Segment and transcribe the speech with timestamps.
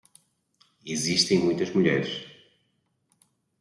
[0.83, 2.25] Existem muitas mulheres